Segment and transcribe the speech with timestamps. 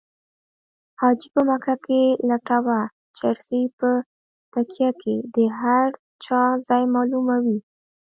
[0.99, 2.79] حاجي په مکه کې لټوه
[3.17, 3.89] چرسي په
[4.53, 5.87] تکیه کې د هر
[6.25, 7.59] چا ځای معلوموي